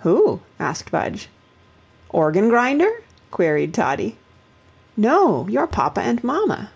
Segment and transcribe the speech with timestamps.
[0.00, 1.30] "Who?" asked Budge.
[2.10, 2.90] "Organ grinder?"
[3.30, 4.18] queried Toddie.
[4.98, 6.72] "No, your papa and mamma."